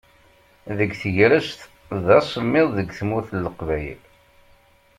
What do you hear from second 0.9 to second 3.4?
tegrest d asemmiḍ deg tmurt